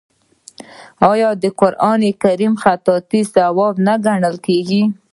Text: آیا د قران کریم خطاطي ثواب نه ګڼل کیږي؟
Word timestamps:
آیا 1.11 1.29
د 1.41 1.43
قران 1.59 2.01
کریم 2.21 2.53
خطاطي 2.63 3.21
ثواب 3.33 3.75
نه 3.85 3.95
ګڼل 4.05 4.35
کیږي؟ 4.45 4.81